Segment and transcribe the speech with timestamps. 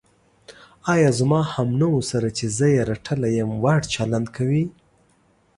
[0.93, 4.63] ایا زما همنوعو سره چې زه یې رټلی یم، وړ چلند کوې.